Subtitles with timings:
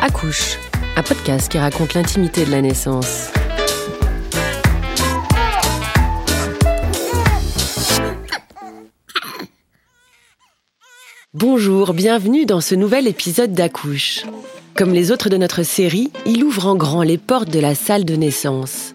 [0.00, 0.58] Accouche,
[0.96, 3.30] un podcast qui raconte l'intimité de la naissance.
[11.34, 14.22] Bonjour, bienvenue dans ce nouvel épisode d'Accouche.
[14.76, 18.04] Comme les autres de notre série, il ouvre en grand les portes de la salle
[18.04, 18.94] de naissance.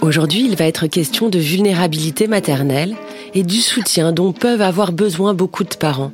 [0.00, 2.94] Aujourd'hui, il va être question de vulnérabilité maternelle
[3.34, 6.12] et du soutien dont peuvent avoir besoin beaucoup de parents.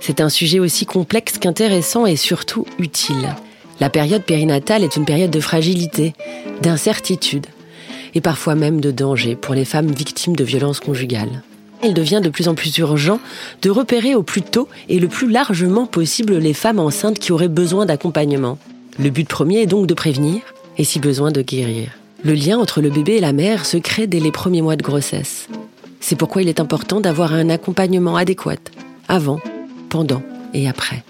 [0.00, 3.34] C'est un sujet aussi complexe qu'intéressant et surtout utile.
[3.80, 6.14] La période périnatale est une période de fragilité,
[6.60, 7.46] d'incertitude
[8.14, 11.42] et parfois même de danger pour les femmes victimes de violences conjugales.
[11.82, 13.20] Il devient de plus en plus urgent
[13.62, 17.48] de repérer au plus tôt et le plus largement possible les femmes enceintes qui auraient
[17.48, 18.58] besoin d'accompagnement.
[18.98, 20.42] Le but premier est donc de prévenir
[20.76, 21.88] et si besoin de guérir.
[22.22, 24.82] Le lien entre le bébé et la mère se crée dès les premiers mois de
[24.82, 25.48] grossesse.
[26.00, 28.56] C'est pourquoi il est important d'avoir un accompagnement adéquat,
[29.08, 29.40] avant,
[29.88, 31.02] pendant et après.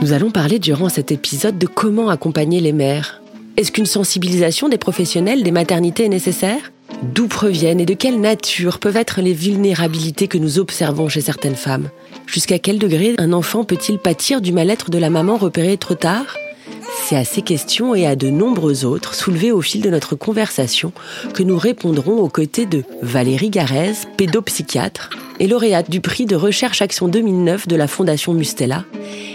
[0.00, 3.20] Nous allons parler durant cet épisode de comment accompagner les mères.
[3.58, 6.72] Est-ce qu'une sensibilisation des professionnels des maternités est nécessaire?
[7.02, 11.56] D'où proviennent et de quelle nature peuvent être les vulnérabilités que nous observons chez certaines
[11.56, 11.88] femmes?
[12.26, 16.36] Jusqu'à quel degré un enfant peut-il pâtir du mal-être de la maman repérée trop tard?
[17.04, 20.92] C'est à ces questions et à de nombreuses autres soulevées au fil de notre conversation
[21.34, 26.82] que nous répondrons aux côtés de Valérie Garez, pédopsychiatre et lauréate du prix de recherche
[26.82, 28.84] Action 2009 de la Fondation Mustela,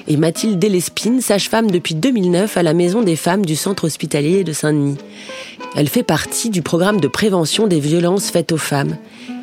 [0.08, 4.54] et Mathilde Delespine, sage-femme depuis 2009 à la Maison des femmes du Centre hospitalier de
[4.54, 4.98] Saint-Denis.
[5.76, 8.96] Elle fait partie du programme de prévention des violences faites aux femmes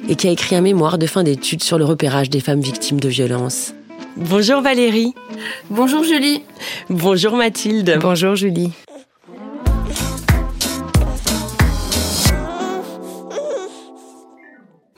[0.08, 3.00] et qui a écrit un mémoire de fin d'études sur le repérage des femmes victimes
[3.00, 3.74] de violences.
[4.16, 5.12] Bonjour Valérie.
[5.70, 6.42] Bonjour Julie.
[6.88, 7.98] Bonjour Mathilde.
[8.00, 8.70] Bonjour Julie.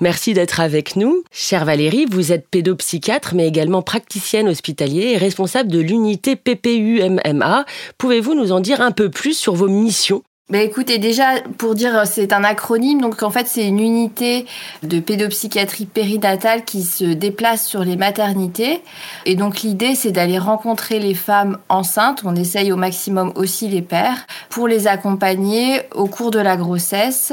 [0.00, 1.22] Merci d'être avec nous.
[1.32, 7.64] Chère Valérie, vous êtes pédopsychiatre mais également praticienne hospitalière et responsable de l'unité PPU-MMA.
[7.96, 10.22] Pouvez-vous nous en dire un peu plus sur vos missions?
[10.48, 14.46] Bah écoutez, déjà, pour dire, c'est un acronyme, donc en fait, c'est une unité
[14.84, 18.80] de pédopsychiatrie périnatale qui se déplace sur les maternités.
[19.24, 23.82] Et donc, l'idée, c'est d'aller rencontrer les femmes enceintes, on essaye au maximum aussi les
[23.82, 27.32] pères, pour les accompagner au cours de la grossesse,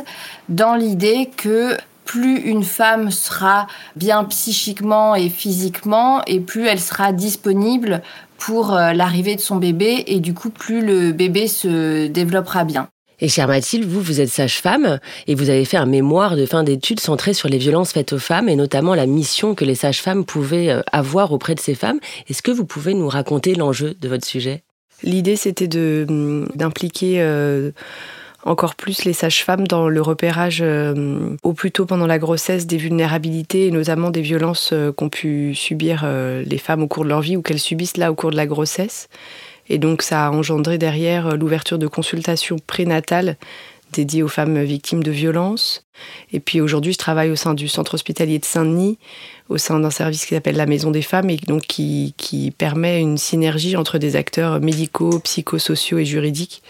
[0.50, 7.12] dans l'idée que plus une femme sera bien psychiquement et physiquement, et plus elle sera
[7.12, 8.02] disponible
[8.40, 12.90] pour euh, l'arrivée de son bébé, et du coup, plus le bébé se développera bien.
[13.24, 16.62] Et chère Mathilde, vous, vous êtes sage-femme et vous avez fait un mémoire de fin
[16.62, 20.26] d'études centré sur les violences faites aux femmes et notamment la mission que les sages-femmes
[20.26, 22.02] pouvaient euh, avoir auprès de ces femmes.
[22.28, 24.64] Est-ce que vous pouvez nous raconter l'enjeu de votre sujet?
[25.04, 25.74] L'idée, c'était
[26.10, 27.72] hum, d'impliquer euh,
[28.44, 32.76] encore plus les sages-femmes dans le repérage euh, au plus tôt pendant la grossesse des
[32.76, 36.06] vulnérabilités et notamment des violences qu'ont pu subir
[36.46, 38.48] les femmes au cours de leur vie ou qu'elles subissent là au cours de la
[38.48, 39.08] grossesse.
[39.70, 43.38] Et donc ça a engendré derrière euh, l'ouverture de consultations prénatales
[43.92, 45.86] dédiées aux femmes victimes de violences.
[46.32, 48.98] Et puis aujourd'hui, je travaille au sein du centre hospitalier de Saint-Denis,
[49.50, 53.00] au sein d'un service qui s'appelle la Maison des Femmes, et donc qui, qui permet
[53.00, 56.64] une synergie entre des acteurs médicaux, psychosociaux et juridiques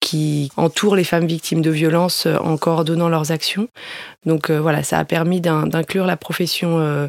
[0.00, 3.68] qui entourent les femmes victimes de violences euh, en coordonnant leurs actions.
[4.26, 7.08] Donc euh, voilà, ça a permis d'inclure la profession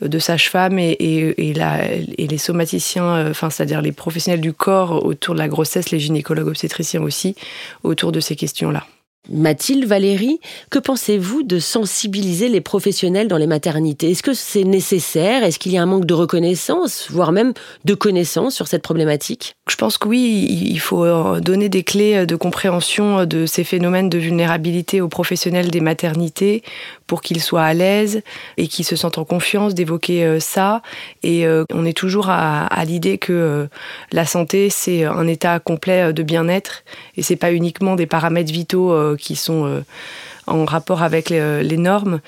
[0.00, 5.34] de sage-femme et, et, et, les somaticiens, euh, enfin, c'est-à-dire les professionnels du corps autour
[5.34, 7.34] de la grossesse, les gynécologues obstétriciens aussi,
[7.82, 8.86] autour de ces questions-là.
[9.28, 10.38] Mathilde, Valérie,
[10.70, 14.12] que pensez-vous de sensibiliser les professionnels dans les maternités?
[14.12, 15.42] Est-ce que c'est nécessaire?
[15.42, 17.52] Est-ce qu'il y a un manque de reconnaissance, voire même
[17.84, 19.56] de connaissance sur cette problématique?
[19.68, 24.08] Je pense que oui, il faut euh, donner des clés de compréhension de ces phénomènes
[24.08, 26.62] de vulnérabilité aux professionnels des maternités
[27.06, 28.22] pour qu'ils soient à l'aise
[28.56, 30.82] et qu'ils se sentent en confiance d'évoquer euh, ça.
[31.22, 33.68] Et euh, on est toujours à, l'idée que
[34.12, 36.84] la santé, c'est un état complet de bien-être
[37.16, 39.80] et c'est pas uniquement des paramètres vitaux qui sont euh,
[40.46, 42.20] en rapport avec les, normes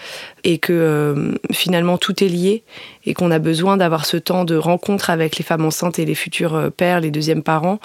[0.42, 2.64] et que euh, finalement tout est lié
[3.06, 6.16] et qu'on a besoin d'avoir ce temps de rencontre avec les femmes enceintes et les
[6.16, 7.78] futurs euh, pères, les deuxièmes parents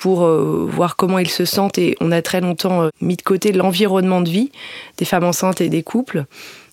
[0.00, 4.22] pour voir comment ils se sentent et on a très longtemps mis de côté l'environnement
[4.22, 4.50] de vie
[4.96, 6.24] des femmes enceintes et des couples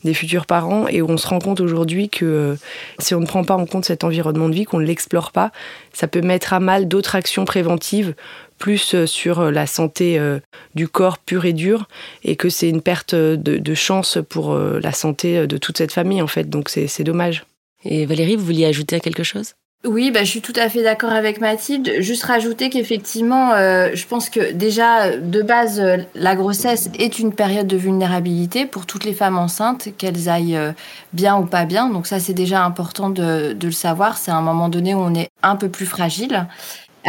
[0.03, 2.55] des futurs parents et on se rend compte aujourd'hui que
[2.99, 5.51] si on ne prend pas en compte cet environnement de vie, qu'on ne l'explore pas,
[5.93, 8.15] ça peut mettre à mal d'autres actions préventives
[8.57, 10.39] plus euh, sur euh, la santé euh,
[10.75, 11.87] du corps pur et dur
[12.23, 16.27] et que c'est une perte de, chance pour la santé de toute cette famille en
[16.27, 16.49] fait.
[16.49, 17.45] Donc c'est dommage.
[17.83, 19.53] Et Valérie, vous vouliez ajouter quelque chose?
[19.87, 21.89] Oui, bah, je suis tout à fait d'accord avec Mathilde.
[21.99, 27.33] Juste rajouter qu'effectivement, euh, je pense que déjà, de base, euh, la grossesse est une
[27.33, 30.73] période de vulnérabilité pour toutes les femmes enceintes, qu'elles aillent euh,
[31.13, 31.89] bien ou pas bien.
[31.89, 34.17] Donc ça, c'est déjà important de, de le savoir.
[34.17, 36.47] C'est un moment donné où on est un peu plus fragile.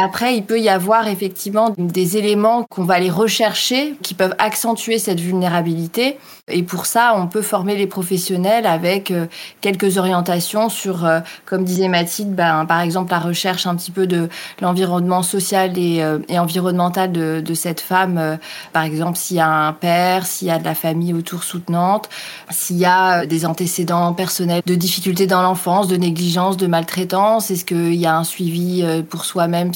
[0.01, 4.99] Après, il peut y avoir effectivement des éléments qu'on va aller rechercher qui peuvent accentuer
[5.01, 6.19] cette vulnérabilité.
[6.47, 9.27] Et pour ça, on peut former les professionnels avec euh,
[9.61, 14.07] quelques orientations sur, euh, comme disait Mathilde, ben, par exemple la recherche un petit peu
[14.07, 14.29] de
[14.63, 18.39] l'environnement social et, euh, environnemental de, de, cette femme.
[18.73, 22.09] Par exemple, s'il y a un père, s'il y a de la famille autour soutenante,
[22.51, 27.65] s'il y a des antécédents personnels de difficultés dans l'enfance, de négligence, de maltraitance, est-ce
[27.65, 29.75] qu'il y a un suivi pour soi-même.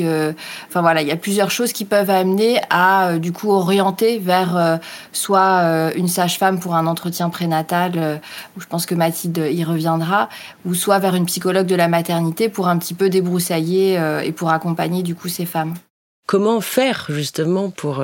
[0.00, 0.32] Euh,
[0.68, 4.18] enfin voilà, il y a plusieurs choses qui peuvent amener à euh, du coup orienter
[4.18, 4.76] vers euh,
[5.12, 8.20] soit une sage-femme pour un entretien prénatal,
[8.56, 10.28] où je pense que Mathilde y reviendra,
[10.64, 14.50] ou soit vers une psychologue de la maternité pour un petit peu débroussailler et pour
[14.50, 15.74] accompagner du coup ces femmes.
[16.26, 18.02] Comment faire justement pour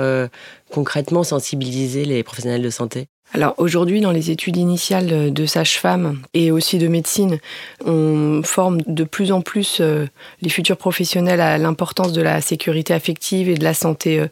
[0.70, 3.06] concrètement sensibiliser les professionnels de santé?
[3.32, 7.38] Alors aujourd'hui, dans les études initiales de sage-femme et aussi de médecine,
[7.84, 10.06] on forme de plus en plus euh,
[10.42, 14.26] les futurs professionnels à l'importance de la sécurité affective et de la santé euh,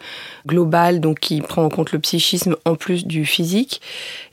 [0.49, 3.81] globale, donc qui prend en compte le psychisme en plus du physique.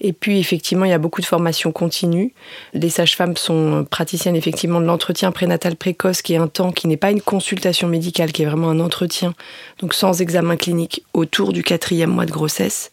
[0.02, 2.34] Et puis effectivement, il y a beaucoup de formations continues.
[2.74, 6.98] Les sages-femmes sont praticiennes effectivement de l'entretien prénatal précoce, qui est un temps qui n'est
[6.98, 9.36] pas une consultation médicale, qui est vraiment un entretien,
[9.78, 12.92] donc sans examen clinique autour du quatrième mois de grossesse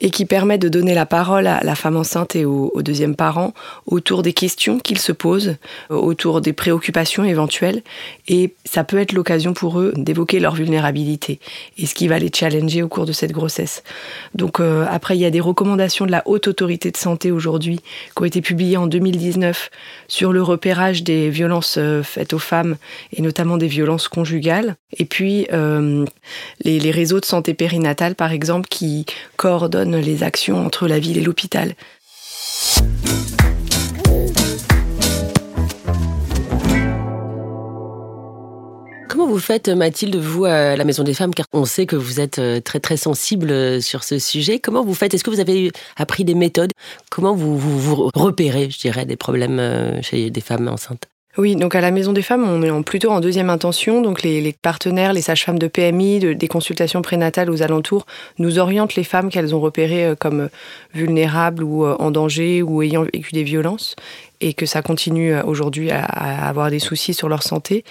[0.00, 3.54] et qui permet de donner la parole à la femme enceinte et au, deuxième parent
[3.86, 5.56] autour des questions qu'ils se posent,
[5.90, 7.82] euh, autour des préoccupations éventuelles.
[8.28, 11.40] Et ça peut être l'occasion pour eux d'évoquer leur vulnérabilité
[11.78, 13.82] et ce qui va les challenger au cours de cette grossesse.
[14.34, 17.80] Donc euh, après, il y a des recommandations de la Haute Autorité de Santé aujourd'hui
[18.14, 19.70] qui ont été publiées en 2019
[20.08, 22.76] sur le repérage des violences euh, faites aux femmes
[23.12, 24.76] et notamment des violences conjugales.
[24.98, 25.46] Et puis
[26.64, 29.06] les, les réseaux de santé périnatale, par exemple, qui
[29.36, 31.74] coordonnent les actions entre la ville et l'hôpital.
[39.14, 42.18] Comment vous faites, Mathilde, vous, à la Maison des Femmes, car on sait que vous
[42.18, 44.58] êtes euh, très très sensible euh, sur ce sujet.
[44.58, 45.14] Comment vous faites?
[45.14, 46.72] Est-ce que vous avez appris des méthodes?
[47.12, 51.13] Comment vous, vous repérez, je dirais, des problèmes euh, chez des femmes enceintes?
[51.36, 54.00] Oui, donc à la Maison des Femmes, on est plutôt en deuxième intention.
[54.00, 58.06] Donc les, partenaires, les sages-femmes de PMI, des consultations prénatales aux alentours,
[58.38, 60.48] nous orientent les femmes qu'elles ont repérées euh, comme
[60.94, 63.96] vulnérables ou euh, en danger ou ayant vécu des violences
[64.40, 66.04] et que ça continue euh, aujourd'hui à,
[66.48, 67.84] avoir des soucis sur leur santé.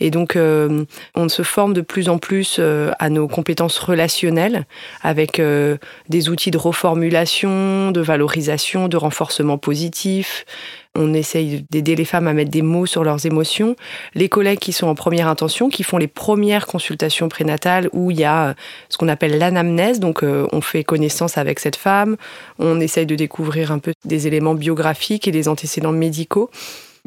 [0.00, 2.60] Et donc, on se forme de plus en plus
[2.98, 4.64] à nos compétences relationnelles
[5.02, 5.40] avec
[6.08, 10.44] des outils de reformulation, de valorisation, de renforcement positif,
[10.98, 13.76] on essaye d'aider les femmes à mettre des mots sur leurs émotions.
[14.14, 18.18] Les collègues qui sont en première intention, qui font les premières consultations prénatales où il
[18.18, 18.54] y a euh,
[18.88, 22.16] ce qu'on appelle l'anamnèse, donc euh, on fait connaissance avec cette femme,
[22.58, 26.50] on essaye de découvrir un peu des éléments biographiques et des antécédents médicaux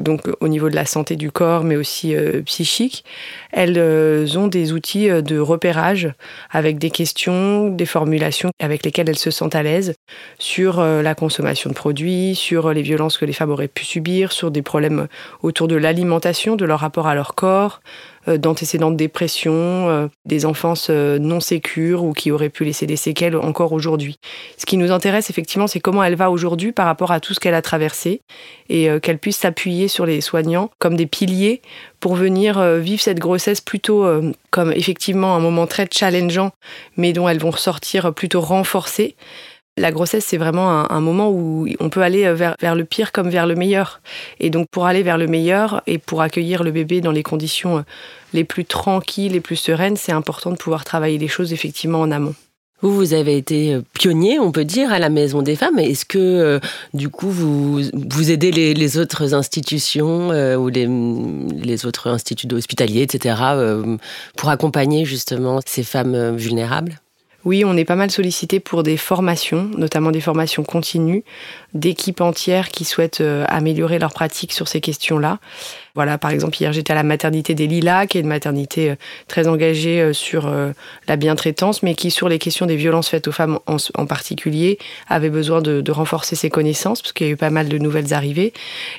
[0.02, 3.04] donc au niveau de la santé du corps, mais aussi euh, psychique.
[3.52, 6.12] Elles euh, ont des outils euh, de repérage
[6.50, 9.94] avec des questions, des formulations avec lesquelles elles se sentent à l'aise
[10.38, 14.50] sur la consommation de produits, sur les violences que les femmes auraient pu subir, sur
[14.50, 15.06] des problèmes
[15.42, 20.46] autour de l'alimentation, de leur rapport à leur corps, euh, d'antécédents de dépression, euh, des
[20.46, 24.16] enfances euh, non sécures ou qui auraient pu laisser des séquelles encore aujourd'hui.
[24.56, 27.40] Ce qui nous intéresse effectivement, c'est comment elle va aujourd'hui par rapport à tout ce
[27.40, 28.20] qu'elle a traversé
[28.68, 31.60] et qu'elle puisse s'appuyer sur les soignants comme des piliers
[32.00, 34.06] pour venir vivre cette grossesse plutôt
[34.50, 36.52] comme effectivement un moment très challengeant,
[36.96, 39.14] mais dont elles vont ressortir plutôt renforcées
[39.78, 43.30] la grossesse, c'est vraiment un, moment où on peut aller vers, vers, le pire comme
[43.30, 44.00] vers le meilleur.
[44.38, 47.78] Et donc pour aller vers le meilleur et pour accueillir le bébé dans les conditions
[47.78, 47.82] euh,
[48.34, 52.10] les plus tranquilles, les plus sereines, c'est important de pouvoir travailler les choses effectivement en
[52.10, 52.34] amont.
[52.82, 55.78] Vous, vous avez été euh, pionnier, on peut dire, à la Maison des Femmes.
[55.78, 56.60] Est-ce que, euh,
[56.92, 63.36] du coup, vous, vous aidez les, autres institutions ou les, les, autres instituts hospitaliers, etc.,
[64.36, 67.00] pour accompagner justement ces femmes vulnérables?
[67.44, 71.24] Oui, on est pas mal sollicité pour des formations, notamment des formations continues,
[71.74, 75.38] d'équipes entières qui souhaitent euh, améliorer leur pratique sur ces questions-là.
[75.94, 78.94] Voilà, par exemple, hier j'étais à la maternité des Lilas, qui est une maternité euh,
[79.26, 80.52] très engagée euh, sur
[81.08, 85.30] la bientraitance, mais qui, sur les questions des violences faites aux femmes en, particulier, avait
[85.30, 88.52] besoin de, renforcer ses connaissances, parce qu'il y a eu pas mal de nouvelles arrivées.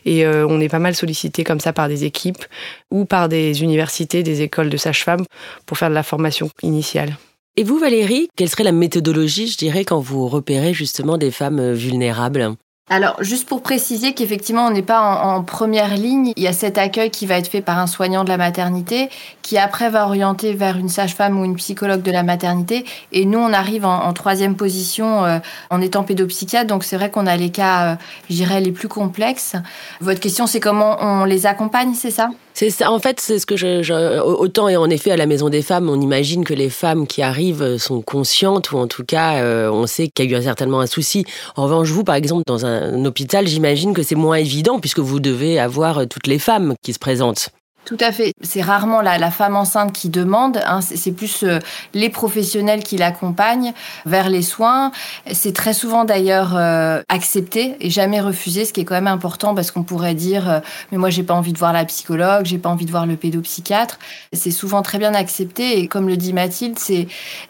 [0.05, 2.43] Et on est pas mal sollicité comme ça par des équipes
[2.91, 5.25] ou par des universités, des écoles de sages-femmes
[5.65, 7.17] pour faire de la formation initiale.
[7.55, 11.59] Et vous, Valérie, quelle serait la méthodologie, je dirais, quand vous repérez justement des femmes
[11.59, 12.55] euh, vulnérables?
[12.89, 16.33] Alors, juste pour préciser qu'effectivement, on n'est pas en, première ligne.
[16.35, 19.09] Il y a cet accueil qui va être fait par un soignant de la maternité,
[19.43, 22.85] qui après va orienter vers une sage-femme ou une psychologue de la maternité.
[23.11, 25.37] Et nous, on arrive en, troisième position euh,
[25.69, 26.65] en étant pédopsychiatre.
[26.65, 27.95] Donc, c'est vrai qu'on a les cas, euh,
[28.31, 29.55] je dirais, les plus complexes.
[30.01, 32.31] Votre question, c'est comment on les accompagne, c'est ça?
[32.53, 32.91] C'est ça.
[32.91, 35.89] En fait, c'est ce que je, autant et en effet à la maison des femmes,
[35.89, 39.87] on imagine que les femmes qui arrivent sont conscientes ou en tout cas, euh, on
[39.87, 41.25] sait qu'il y a eu certainement un souci.
[41.55, 45.19] En revanche, vous, par exemple, dans un hôpital, j'imagine que c'est moins évident puisque vous
[45.19, 47.49] devez avoir toutes les femmes qui se présentent.
[47.85, 48.33] Tout à fait.
[48.41, 50.79] C'est rarement la, femme enceinte qui demande, hein.
[50.81, 51.59] c'est plus euh,
[51.93, 53.73] les professionnels qui l'accompagnent
[54.05, 54.91] vers les soins.
[55.31, 59.53] C'est très souvent d'ailleurs euh, accepté et jamais refusé, ce qui est quand même important
[59.53, 60.59] parce qu'on pourrait dire euh,
[60.91, 63.17] mais moi j'ai pas envie de voir la psychologue, j'ai pas envie de voir le
[63.17, 63.99] pédopsychiatre.
[64.31, 66.77] C'est souvent très bien accepté et comme le dit Mathilde,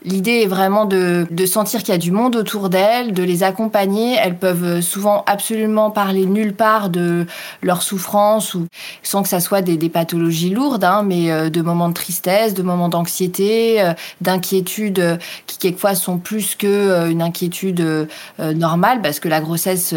[0.04, 4.16] l'idée est vraiment de, sentir qu'il y a du monde autour d'elles, de les accompagner.
[4.16, 7.28] Elles peuvent souvent absolument parler nulle part de
[7.62, 8.68] leur souffrance ou
[9.04, 12.64] sans que ça soit des pathologies lourde, hein, mais euh, de moments de tristesse, de
[12.64, 18.08] moments d'anxiété, euh, d'inquiétude euh, qui quelquefois sont plus que une inquiétude
[18.40, 19.94] normale, parce que la grossesse,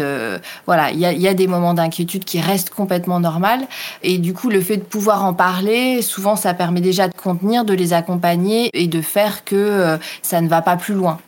[0.65, 3.67] voilà, il y a, des moments d'inquiétude qui restent complètement normales.
[4.03, 7.65] Et du coup, le fait de pouvoir en parler, souvent, ça permet déjà de contenir,
[7.65, 11.19] de les accompagner et de faire que ça ne va pas plus loin.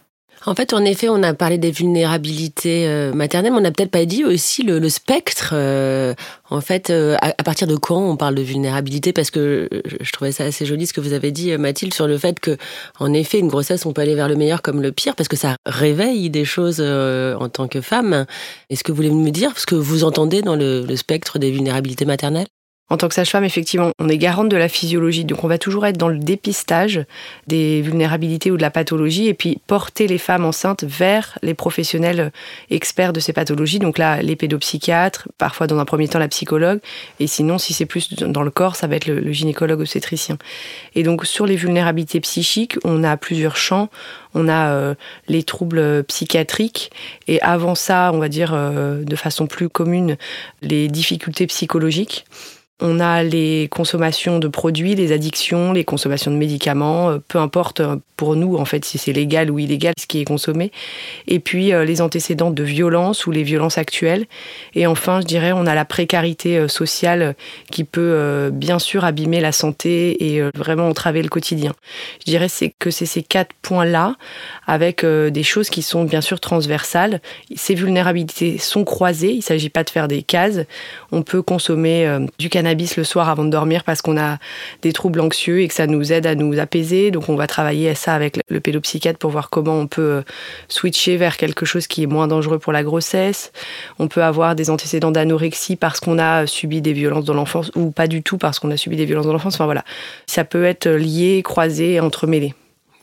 [0.50, 3.92] En fait, en effet, on a parlé des vulnérabilités euh, maternelles, mais on n'a peut-être
[3.92, 5.52] pas dit aussi le, spectre.
[5.54, 6.16] Euh,
[6.50, 9.70] en fait, euh, à, partir de quand on parle de vulnérabilité Parce que
[10.02, 12.58] je trouvais ça assez joli ce que vous avez dit, Mathilde, sur le fait que,
[13.00, 15.38] en effet, une grossesse, on peut aller vers le meilleur comme le pire, parce que
[15.38, 18.26] ça réveille des choses en tant que femme.
[18.72, 22.06] Est-ce que vous voulez me dire ce que vous entendez dans le spectre des vulnérabilités
[22.06, 22.48] maternelles?
[22.90, 25.86] En tant que sage-femme, effectivement, on est garante de la physiologie, donc on va toujours
[25.86, 27.06] être dans le dépistage
[27.48, 32.32] des vulnérabilités ou de la pathologie, et puis porter les femmes enceintes vers les professionnels
[32.72, 36.80] experts de ces pathologies, donc là, les pédopsychiatres, parfois dans un premier temps la psychologue,
[37.20, 40.38] et sinon, si c'est plus dans le corps, ça va être le, gynécologue obstétricien.
[40.96, 43.90] Et donc sur les vulnérabilités psychiques, on a plusieurs champs.
[44.36, 44.96] On a euh,
[45.28, 46.92] les troubles psychiatriques,
[47.28, 50.18] et avant ça, on va dire euh, de façon plus commune,
[50.62, 52.26] les difficultés psychologiques.
[52.82, 57.82] On a les consommations de produits, les addictions, les consommations de médicaments, euh, peu importe
[57.82, 60.72] euh, pour nous en fait si c'est légal ou illégal ce qui est consommé.
[61.28, 64.28] Et puis euh, les antécédents de violence ou les violences actuelles.
[64.76, 67.36] Et enfin, je dirais, on a la précarité sociale
[67.70, 71.74] qui peut bien sûr abîmer la santé et vraiment entraver le quotidien.
[72.20, 72.48] Je dirais
[72.80, 74.16] que c'est ces quatre points-là
[74.68, 77.22] avec des choses qui sont bien sûr transversales.
[77.56, 80.60] Ces vulnérabilités sont croisées, il ne s'agit pas de faire des cases.
[81.12, 84.38] On peut consommer du cannabis le soir avant de dormir parce qu'on a
[84.82, 87.12] des troubles anxieux et que ça nous aide à nous apaiser.
[87.12, 90.22] Donc on va travailler ça avec le pédopsychiatre pour voir comment on peut euh,
[90.68, 93.52] switcher vers quelque chose qui est moins dangereux pour la grossesse.
[94.00, 97.92] On peut avoir des antécédents d'anorexie parce qu'on a subi des violences dans l'enfance ou
[97.92, 99.56] pas du tout parce qu'on a subi des violences dans l'enfance.
[99.56, 99.84] Enfin voilà,
[100.26, 102.54] ça peut être lié, croisé, entremêlé.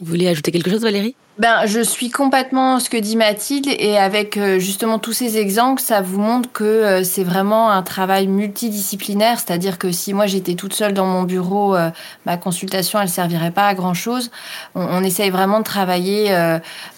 [0.01, 1.15] Vous voulez ajouter quelque chose Valérie?
[1.39, 5.83] Ben, je suis complètement ce que dit Mathilde et avec euh, justement tous ces exemples,
[5.83, 10.55] ça vous montre que euh, c'est vraiment un travail multidisciplinaire, c'est-à-dire que si moi j'étais
[10.55, 11.91] toute seule dans mon bureau, euh,
[12.25, 14.31] ma consultation elle servirait pas à grand chose.
[14.75, 16.35] On, essaye vraiment de travailler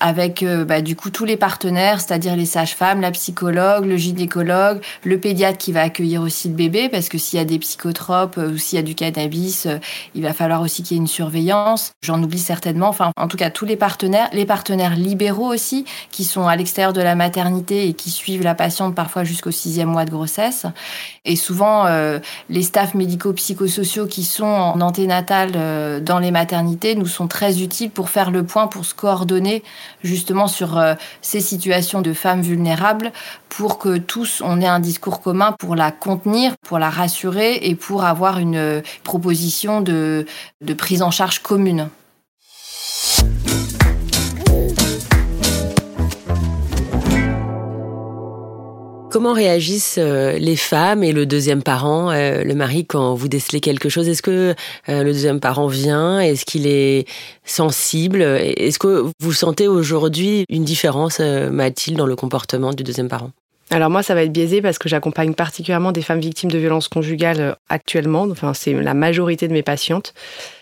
[0.00, 5.18] avec bah, du coup tous les partenaires, c'est-à-dire les sages-femmes, la psychologue, le gynécologue, le
[5.18, 8.56] pédiatre qui va accueillir aussi le bébé parce que s'il y a des psychotropes ou
[8.56, 9.66] s'il y a du cannabis,
[10.14, 11.92] il va falloir aussi qu'il y ait une surveillance.
[12.02, 12.88] J'en oublie certainement.
[12.88, 16.92] Enfin, en tout cas tous les partenaires les partenaires libéraux aussi, qui sont à l'extérieur
[16.92, 20.66] de la maternité et qui suivent la patiente parfois jusqu'au sixième mois de grossesse.
[21.24, 22.18] Et souvent, euh,
[22.48, 27.90] les staffs médico-psychosociaux qui sont en anténatal euh, dans les maternités nous sont très utiles
[27.90, 29.62] pour faire le point, pour se coordonner
[30.02, 33.12] justement sur euh, ces situations de femmes vulnérables,
[33.48, 37.74] pour que tous, on ait un discours commun pour la contenir, pour la rassurer et
[37.74, 40.26] pour avoir une proposition de
[40.76, 41.88] prise en charge commune.
[49.10, 53.60] Comment réagissent euh, les femmes et le deuxième parent, euh, le mari, quand vous décelez
[53.60, 54.06] quelque chose?
[54.06, 54.54] Est-ce que
[54.90, 56.20] euh, le deuxième parent vient?
[56.20, 57.08] Est-ce qu'il est
[57.42, 58.20] sensible?
[58.20, 63.30] Est-ce que vous sentez aujourd'hui une différence, Mathilde, dans le comportement du deuxième parent?
[63.70, 66.88] Alors moi, ça va être biaisé parce que j'accompagne particulièrement des femmes victimes de violences
[66.88, 68.22] conjugales euh, actuellement.
[68.30, 70.14] Enfin, c'est la majorité de mes patientes.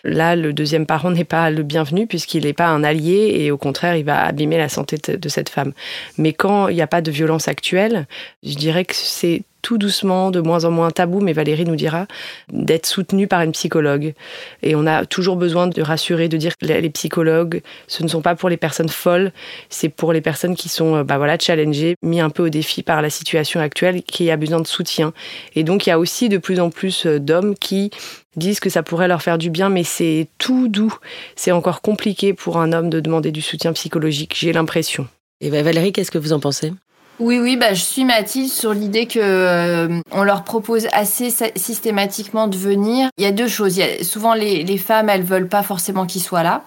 [0.02, 3.58] Là, le deuxième parent n'est pas le bienvenu puisqu'il n'est pas un allié et au
[3.58, 5.72] contraire, il va abîmer la santé de cette femme.
[6.18, 8.06] Mais quand il n'y a pas de violence actuelle,
[8.42, 12.06] je dirais que c'est tout doucement, de moins en moins tabou, mais Valérie nous dira,
[12.52, 14.14] d'être soutenu par une psychologue.
[14.62, 18.22] Et on a toujours besoin de rassurer, de dire que les psychologues, ce ne sont
[18.22, 19.32] pas pour les personnes folles,
[19.68, 23.02] c'est pour les personnes qui sont bah voilà, challengées, mis un peu au défi par
[23.02, 25.12] la situation actuelle, qui a besoin de soutien.
[25.56, 27.90] Et donc il y a aussi de plus en plus d'hommes qui
[28.36, 30.94] disent que ça pourrait leur faire du bien, mais c'est tout doux.
[31.34, 35.08] C'est encore compliqué pour un homme de demander du soutien psychologique, j'ai l'impression.
[35.40, 36.72] Et Valérie, qu'est-ce que vous en pensez?
[37.18, 42.46] Oui, oui, bah, je suis Mathilde sur l'idée que euh, on leur propose assez systématiquement
[42.46, 43.08] de venir.
[43.16, 43.76] Il y a deux choses.
[43.76, 46.64] Il y a, souvent, les, les femmes, elles veulent pas forcément qu'ils soient là.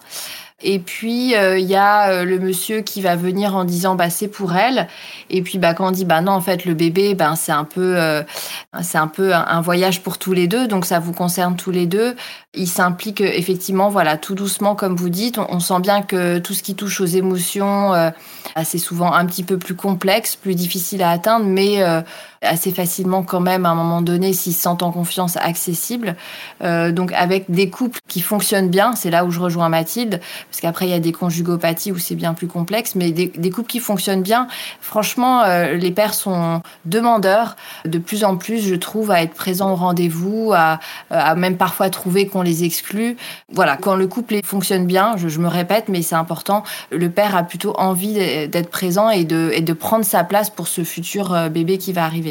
[0.62, 4.10] Et puis il euh, y a euh, le monsieur qui va venir en disant bah
[4.10, 4.88] c'est pour elle.
[5.30, 7.64] Et puis bah quand on dit bah non en fait le bébé ben c'est un
[7.64, 8.24] peu euh,
[8.82, 11.86] c'est un peu un, voyage pour tous les deux donc ça vous concerne tous les
[11.86, 12.16] deux.
[12.54, 15.38] Il s'implique effectivement voilà tout doucement comme vous dites.
[15.38, 17.94] On, sent bien que tout ce qui touche aux émotions
[18.64, 21.84] c'est souvent un petit peu plus complexe, plus difficile à atteindre, mais
[22.42, 26.16] assez facilement quand même à un moment donné s'ils se sentent en confiance accessible.
[26.64, 30.62] Euh, donc avec des couples qui fonctionnent bien, c'est là où je rejoins Mathilde, parce
[30.62, 33.70] qu'après il y a des conjugopathies où c'est bien plus complexe, mais des, des, couples
[33.70, 34.48] qui fonctionnent bien,
[34.82, 37.56] franchement euh, les pères sont demandeurs
[37.86, 40.80] de plus en plus, je trouve, à être présents au rendez-vous, à,
[41.10, 43.18] à même parfois trouver qu'on les exclut.
[43.52, 47.36] Voilà, quand le couple fonctionne bien, je, je me répète, mais c'est important, le père
[47.36, 48.14] a plutôt envie
[48.48, 51.94] d'être présent et de, et de prendre sa place pour ce futur euh, bébé qui
[51.94, 52.29] va arriver.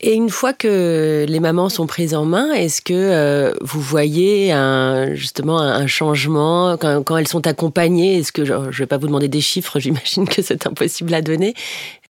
[0.00, 4.52] Et une fois que les mamans sont prises en main, est-ce que euh, vous voyez
[4.52, 8.18] un, justement un changement quand, elles sont accompagnées?
[8.18, 11.22] Est-ce que je ne vais pas vous demander des chiffres, j'imagine que c'est impossible à
[11.22, 11.54] donner,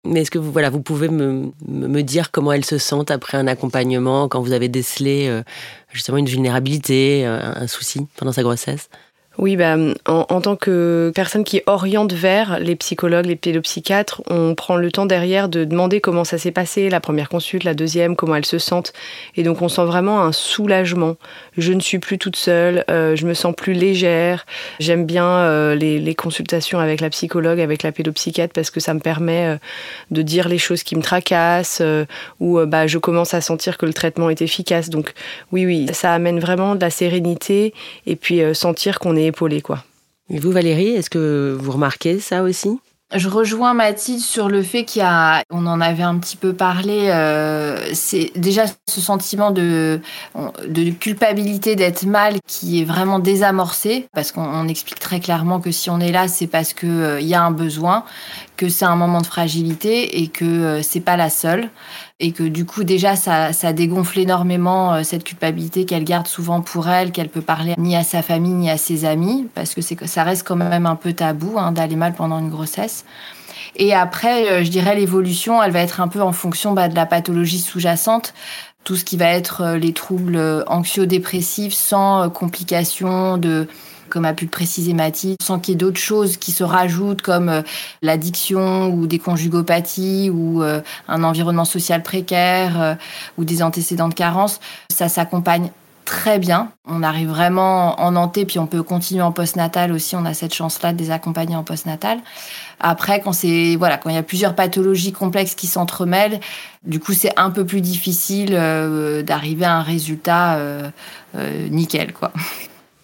[0.05, 3.39] mais est-ce que vous voilà, vous pouvez me, me, dire comment elles se sentent après
[3.39, 5.43] un accompagnement quand vous avez décelé euh,
[5.93, 8.89] justement une vulnérabilité, un souci pendant sa grossesse?
[9.39, 9.77] Oui, bah,
[10.07, 15.05] en, tant que personne qui oriente vers les psychologues, les pédopsychiatres, on prend le temps
[15.05, 18.59] derrière de demander comment ça s'est passé, la première consulte, la deuxième, comment elles se
[18.59, 18.95] sentent.
[19.37, 21.17] Et donc on sent vraiment un soulagement.
[21.59, 24.47] Je ne suis plus toute seule, euh, je me sens plus légère.
[24.81, 29.01] J'aime bien euh, les, consultations avec la psychologue, avec la pédopsychiatre, parce que ça me
[29.01, 29.57] permet euh,
[30.11, 31.83] de dire les choses qui me tracassent,
[32.41, 34.89] ou bah, je commence à sentir que le traitement est efficace.
[34.89, 35.13] Donc
[35.53, 37.75] oui, oui, ça amène vraiment de la sérénité
[38.07, 39.26] et puis sentir qu'on est
[39.63, 39.85] quoi.
[40.29, 42.79] Et vous, Valérie, est-ce que vous remarquez ça aussi?
[43.15, 46.55] Je rejoins Mathilde sur le fait qu'il y a, on en avait un petit peu
[46.55, 50.01] parlé, euh, c'est déjà ce sentiment de,
[50.67, 55.89] de culpabilité d'être mal qui est vraiment désamorcé, parce qu'on explique très clairement que si
[55.89, 58.03] on est là, c'est parce qu'il euh, y a un besoin,
[58.57, 61.69] que c'est un moment de fragilité et que euh, c'est pas la seule
[62.19, 66.63] et que du coup déjà ça, ça dégonfle énormément euh, cette culpabilité qu'elle garde souvent
[66.63, 69.81] pour elle, qu'elle peut parler ni à sa famille ni à ses amis parce que
[69.83, 73.05] c'est ça reste quand même un peu tabou hein, d'aller mal pendant une grossesse.
[73.77, 76.95] Et après, euh, je dirais l'évolution, elle va être un peu en fonction bah, de
[76.95, 78.35] la pathologie sous-jacente
[78.85, 83.67] tout ce qui va être les troubles anxio-dépressifs sans complications de
[84.09, 87.23] comme a pu le préciser Mathilde, sans qu'il y ait d'autres choses qui se rajoutent
[87.23, 87.63] comme euh,
[88.03, 92.95] l'addiction ou des conjugopathies ou euh, un environnement social précaire euh,
[93.39, 94.61] ou des antécédents de carence.
[94.91, 95.71] Ça s'accompagne
[96.05, 96.71] très bien.
[96.87, 100.15] On arrive vraiment en nanté, puis on peut continuer en postnatal aussi.
[100.15, 102.19] On a cette chance-là de les accompagner en postnatal.
[102.79, 106.39] Après, quand c'est voilà, quand il y a plusieurs pathologies complexes qui s'entremêlent,
[106.85, 108.51] du coup, c'est un peu plus difficile
[109.25, 110.61] d'arriver à un résultat
[111.71, 112.33] nickel, quoi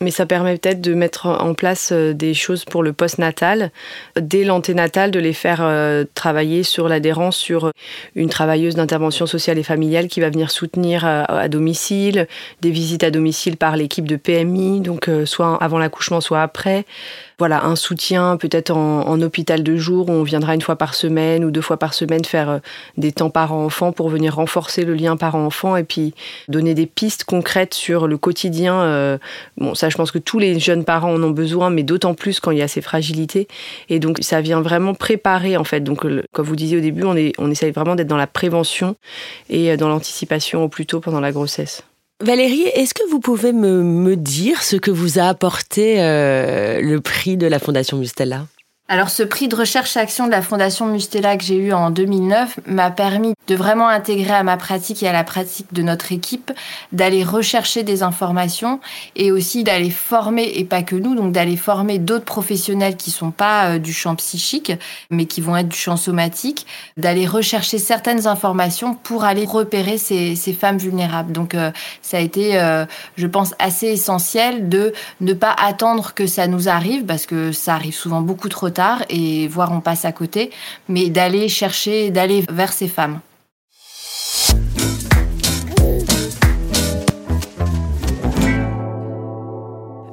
[0.03, 3.71] mais ça permet peut-être de mettre en place euh, des choses pour le post-natal,
[4.21, 7.71] dès l'anténatal, de les faire euh, travailler sur l'adhérence sur
[8.15, 12.27] une travailleuse d'intervention sociale et familiale qui va venir soutenir euh, à domicile,
[12.61, 16.85] des visites à domicile par l'équipe de PMI, donc soit avant l'accouchement, soit après
[17.39, 21.45] voilà, un soutien peut-être en, hôpital de jour où on viendra une fois par semaine
[21.45, 22.59] ou deux fois par semaine faire euh,
[22.97, 26.15] des temps parents-enfants pour venir renforcer le lien parent-enfant et puis
[26.49, 28.81] donner des pistes concrètes sur le quotidien.
[28.83, 29.19] Euh,
[29.57, 32.41] bon, ça, je pense que tous les jeunes parents en ont besoin, mais d'autant plus
[32.41, 33.49] quand il y a ces fragilités.
[33.89, 35.81] Et donc, ça vient vraiment préparer, en fait.
[35.81, 38.97] Donc, comme vous disiez au début, on, est, on essaye vraiment d'être dans la prévention
[39.49, 41.85] et euh, dans l'anticipation au plus tôt pendant la grossesse.
[42.23, 47.37] Valérie, est-ce que vous pouvez me, dire ce que vous a apporté euh, le prix
[47.37, 48.47] de la Fondation Mustella
[48.93, 52.61] alors ce prix de recherche action de la Fondation Mustela que j'ai eu en 2009
[52.67, 56.53] m'a permis de vraiment intégrer à ma pratique et à la pratique de notre équipe
[56.93, 58.81] d'aller rechercher des informations
[59.17, 63.31] et aussi d'aller former et pas que nous donc d'aller former d'autres professionnels qui sont
[63.31, 64.73] pas euh, du champ psychique
[65.09, 66.67] mais qui vont être du champ somatique
[66.99, 71.33] d'aller rechercher certaines informations pour aller repérer ces, femmes vulnérables.
[71.33, 71.71] Donc euh,
[72.03, 72.85] ça a été euh,
[73.17, 77.73] je pense assez essentiel de ne pas attendre que ça nous arrive parce que ça
[77.73, 80.51] arrive souvent beaucoup trop tard et voire on passe à côté,
[80.89, 83.21] mais d'aller chercher, d'aller vers ces femmes.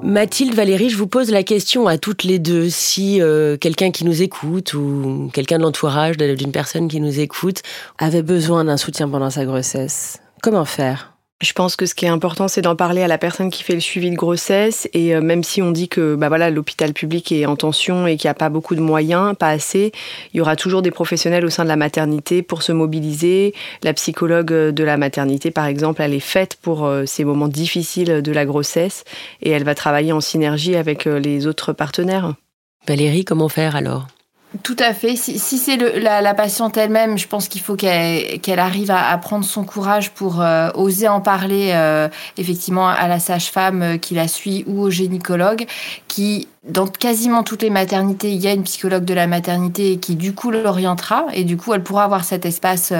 [0.01, 2.69] Mathilde, Valérie, je vous pose la question à toutes les deux.
[2.69, 7.61] Si euh, quelqu'un qui nous écoute ou quelqu'un de l'entourage d'une personne qui nous écoute
[7.99, 11.18] avait besoin d'un soutien pendant sa grossesse, comment faire?
[11.41, 13.73] Je pense que ce qui est important, c'est d'en parler à la personne qui fait
[13.73, 14.89] le suivi de grossesse.
[14.93, 18.27] Et euh, même si on dit que bah l'hôpital public est en tension et qu'il
[18.27, 19.93] n'y a pas beaucoup de moyens, pas assez,
[20.33, 23.53] il y aura toujours des professionnels au sein de la maternité pour se mobiliser.
[23.83, 28.21] La psychologue de la maternité, par exemple, elle est faite pour euh, ces moments difficiles
[28.21, 29.05] de la grossesse
[29.41, 32.33] et elle va travailler en synergie avec euh, les autres partenaires.
[32.85, 34.07] Valérie, comment faire alors?
[34.63, 35.15] Tout à fait.
[35.15, 40.09] Si, c'est la, patiente elle-même, je pense qu'il faut qu'elle arrive à, prendre son courage
[40.09, 42.07] pour euh, oser en parler euh,
[42.37, 45.67] effectivement à la sage-femme euh, qui la suit ou au gynécologue,
[46.07, 50.15] qui dans quasiment toutes les maternités, il y a une psychologue de la maternité qui
[50.15, 52.91] du coup l'orientera et du coup elle pourra avoir cet espace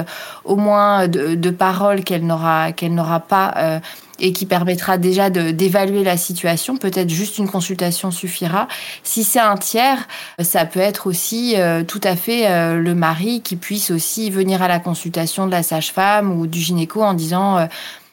[0.45, 3.81] au moins de, de parole qu'elle n'aura qu'elle n'aura pas
[4.19, 6.77] et qui permettra déjà d'évaluer la situation.
[6.77, 8.67] Peut-être juste une consultation suffira.
[9.03, 10.08] Si c'est un tiers,
[10.39, 14.62] ça peut être aussi euh, tout à fait euh, le mari qui puisse aussi venir
[14.62, 17.65] à la consultation de la sage-femme ou du gynéco en disant euh,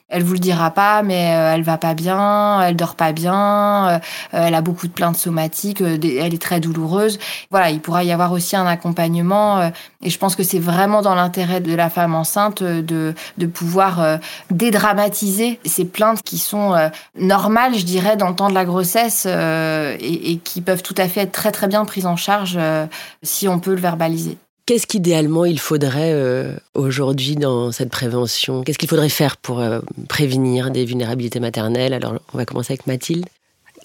[0.09, 3.88] elle vous le dira pas, mais euh, elle va pas bien, elle dort pas bien,
[3.88, 3.99] euh,
[4.31, 7.19] elle a beaucoup de plaintes somatiques, euh, elle est très douloureuse.
[7.51, 11.14] Voilà, il pourra y avoir aussi un accompagnement, et je pense que c'est vraiment dans
[11.14, 14.19] l'intérêt de la femme enceinte de, de pouvoir
[14.51, 16.75] dédramatiser ces plaintes qui sont
[17.19, 21.23] normales, je dirais, dans le temps de la grossesse et, qui peuvent tout à fait
[21.23, 22.59] être très très bien prises en charge
[23.23, 24.38] si on peut le verbaliser.
[24.66, 28.64] Qu'est-ce qu'idéalement il faudrait euh, aujourd'hui dans cette prévention?
[28.64, 31.94] Qu'est-ce qu'il faudrait faire pour euh, prévenir des vulnérabilités maternelles?
[31.94, 33.26] Alors, on va commencer avec Mathilde.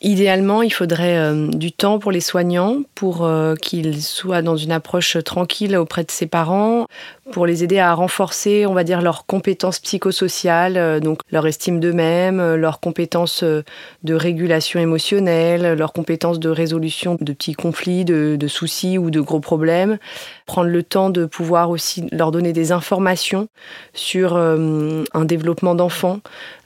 [0.02, 3.30] Idéalement, il faudrait euh, du temps pour les soignants, pour
[3.62, 6.88] qu'ils soient dans une approche tranquille auprès de ses parents,
[7.32, 11.80] pour les aider à renforcer, on va dire, leurs compétences psychosociales, euh, donc leur estime
[11.80, 13.64] d'eux-mêmes, euh, leurs compétences euh,
[14.04, 19.40] de régulation émotionnelle, leurs compétences de résolution de petits conflits, de, soucis ou de gros
[19.40, 19.98] problèmes.
[20.46, 23.48] Prendre le temps de pouvoir aussi leur donner des informations
[23.94, 26.20] sur un développement d'enfant,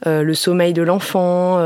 [0.06, 1.60] le sommeil de l'enfant,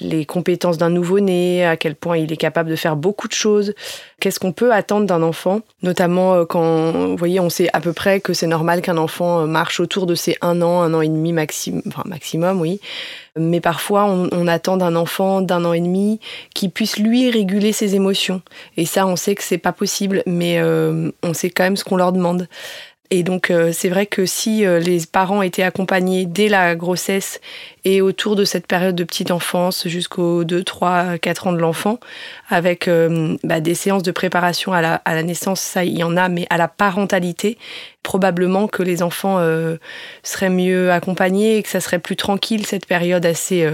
[0.00, 3.74] les compétences d'un nouveau-né, à quel point il est capable de faire beaucoup de choses.
[4.20, 8.20] Qu'est-ce qu'on peut attendre d'un enfant, notamment quand, vous voyez, on sait à peu près
[8.20, 11.00] que c'est c'est normal qu'un enfant euh, marche autour de ses un an, un an
[11.00, 12.80] et demi maximum, enfin maximum, oui.
[13.36, 16.20] Mais parfois, on, attend d'un enfant d'un an et demi
[16.54, 18.42] qui puisse lui réguler ses émotions.
[18.76, 21.82] Et ça, on sait que c'est pas possible, mais euh, on sait quand même ce
[21.82, 22.46] qu'on leur demande.
[23.10, 27.40] Et donc euh, c'est vrai que si euh, les parents étaient accompagnés dès la grossesse
[27.84, 32.00] et autour de cette période de petite enfance jusqu'aux 2, 3, 4 ans de l'enfant,
[32.48, 36.02] avec euh, bah, des séances de préparation à la, à la, naissance, ça il y
[36.02, 37.58] en a, mais à la parentalité,
[38.02, 39.40] probablement que les enfants
[40.22, 43.68] seraient mieux accompagnés et que ça serait plus tranquille cette période assez...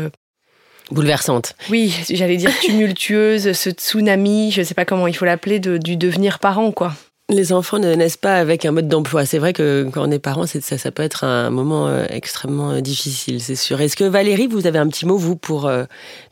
[0.90, 1.55] Bouleversante.
[1.71, 5.97] Oui, j'allais dire tumultueuse, ce tsunami, je ne sais pas comment il faut l'appeler, du
[5.97, 6.95] devenir parent, quoi.
[7.29, 9.25] Les enfants ne naissent pas avec un mode d'emploi.
[9.25, 12.81] C'est vrai que quand on est parent, ça, peut être un moment euh, extrêmement euh,
[12.81, 13.81] difficile, c'est sûr.
[13.81, 15.85] Est-ce que Valérie, vous avez un petit mot, vous, pour, euh,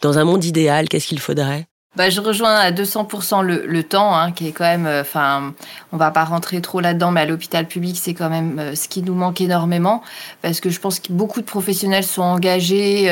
[0.03, 1.66] dans un monde idéal, qu'est-ce qu'il faudrait?
[1.96, 5.55] Bah, je rejoins à 200% le, le temps, hein, qui est quand même, enfin,
[5.92, 9.03] on va pas rentrer trop là-dedans, mais à l'hôpital public, c'est quand même ce qui
[9.03, 10.03] nous manque énormément,
[10.40, 13.11] parce que je pense que beaucoup de professionnels sont engagés,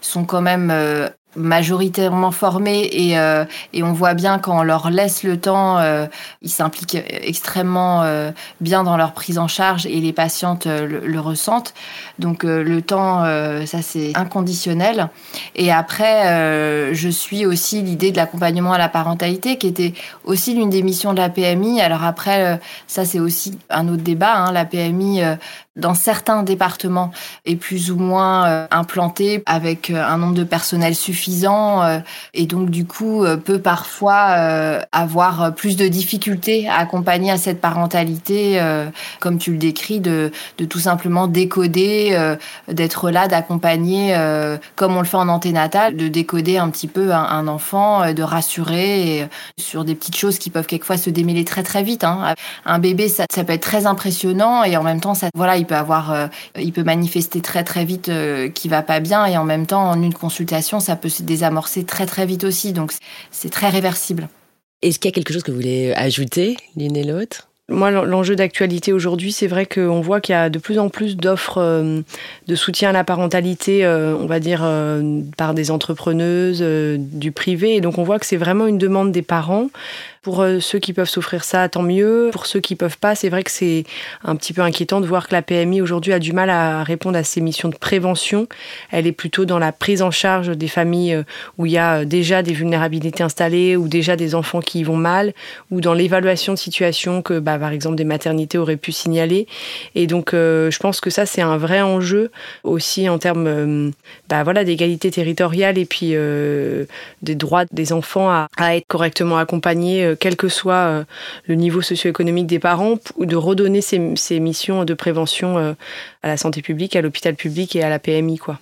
[0.00, 0.72] sont quand même
[1.36, 6.06] majoritairement formés et, euh, et on voit bien quand on leur laisse le temps, euh,
[6.42, 11.74] ils s'impliquent extrêmement euh, bien dans leur prise en charge et les patientes le, ressentent.
[12.18, 13.24] Donc le temps,
[13.64, 15.08] ça c'est inconditionnel.
[15.54, 19.94] Et après, je suis aussi l'idée de l'accompagnement à la parentalité qui était
[20.24, 21.80] aussi l'une des missions de la PMI.
[21.80, 24.34] Alors après, ça c'est aussi un autre débat.
[24.36, 24.52] Hein.
[24.52, 25.22] La PMI
[25.76, 27.10] dans certains départements
[27.44, 31.98] est plus ou moins euh, implanté avec euh, un nombre de personnel suffisant euh,
[32.34, 34.16] et donc du coup peut parfois
[34.92, 38.60] avoir plus de difficultés à accompagner à cette parentalité
[39.20, 42.16] comme tu le décris de, de tout simplement décoder
[42.68, 44.16] d'être là d'accompagner
[44.76, 49.28] comme on le fait en anténatal de décoder un petit peu un, enfant de rassurer
[49.58, 52.34] sur des petites choses qui peuvent quelquefois se démêler très très vite hein.
[52.64, 55.65] un bébé ça, ça peut être très impressionnant et en même temps ça voilà il
[55.66, 56.26] peut avoir, euh,
[56.58, 59.90] il peut manifester très très vite euh, qu'il va pas bien et en même temps
[59.90, 62.92] en une consultation ça peut se désamorcer très très vite aussi donc
[63.30, 64.28] c'est très réversible.
[64.82, 67.48] Est-ce qu'il y a quelque chose que vous voulez ajouter l'une et l'autre?
[67.68, 71.16] Moi, l'enjeu d'actualité aujourd'hui, c'est vrai qu'on voit qu'il y a de plus en plus
[71.16, 72.00] d'offres euh,
[72.46, 77.74] de soutien à la parentalité, euh, on va dire, euh, par des entrepreneuses, du privé.
[77.74, 79.68] Et donc, on voit que c'est vraiment une demande des parents.
[80.26, 82.30] Pour ceux qui peuvent s'offrir ça, tant mieux.
[82.32, 83.84] Pour ceux qui peuvent pas, c'est vrai que c'est
[84.24, 87.16] un petit peu inquiétant de voir que la PMI aujourd'hui a du mal à répondre
[87.16, 88.48] à ses missions de prévention.
[88.90, 91.22] Elle est plutôt dans la prise en charge des familles
[91.58, 94.96] où il y a déjà des vulnérabilités installées ou déjà des enfants qui y vont
[94.96, 95.32] mal,
[95.70, 99.46] ou dans l'évaluation de situation que bah, par exemple des maternités auraient pu signaler.
[99.94, 102.32] Et donc euh, je pense que ça c'est un vrai enjeu
[102.64, 103.90] aussi en termes euh,
[104.28, 106.84] bah, voilà, d'égalité territoriale et puis euh,
[107.22, 111.04] des droits des enfants à, être correctement accompagnés, quel que soit
[111.46, 115.76] le niveau socio-économique des parents, de redonner ces, missions de prévention
[116.22, 118.38] à la santé publique, à l'hôpital public et à la PMI.
[118.38, 118.58] quoi.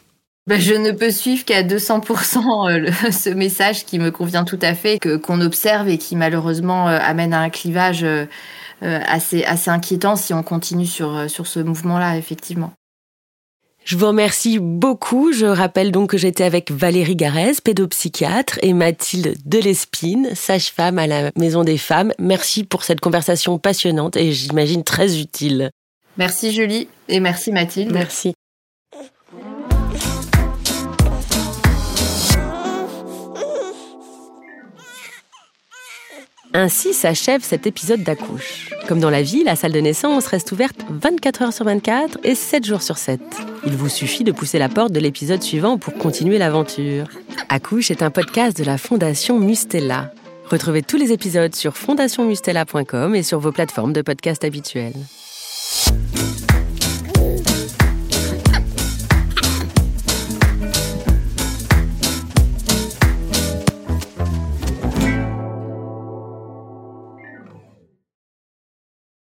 [0.47, 4.99] Ben, je ne peux suivre qu'à 200% ce message qui me convient tout à fait,
[4.99, 8.05] que qu'on observe et qui malheureusement amène à un clivage
[8.83, 12.73] euh, assez, assez inquiétant si on continue sur, euh, sur ce mouvement-là, effectivement.
[13.85, 15.33] Je vous remercie beaucoup.
[15.33, 21.31] Je rappelle donc que j'étais avec Valérie Garès, pédopsychiatre, et Mathilde Delespine, sage-femme à la
[21.37, 22.13] Maison des Femmes.
[22.19, 25.71] Merci pour cette conversation passionnante et j'imagine très utile.
[26.17, 27.93] Merci Julie et merci Mathilde.
[27.93, 28.34] Merci.
[36.57, 38.71] Ainsi s'achève cet épisode d'Accouche.
[38.87, 42.37] Comme dans la vie, la salle de naissance reste ouverte 24 heures sur 24 et
[42.37, 43.21] 7 jours sur 7.
[43.67, 47.09] Il vous suffit de pousser la porte de l'épisode suivant pour continuer l'aventure.
[47.49, 50.13] Accouche est un podcast de la Fondation Mustella.
[50.47, 54.95] Retrouvez tous les épisodes sur fondationmustella.com et sur vos plateformes de podcast habituelles.